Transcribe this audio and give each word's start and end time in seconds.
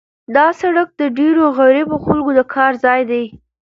دا 0.35 0.47
سړک 0.59 0.89
د 1.01 1.03
ډېرو 1.17 1.43
غریبو 1.57 1.95
خلکو 2.05 2.31
د 2.37 2.39
کار 2.53 2.71
ځای 2.85 3.01
دی. 3.11 3.23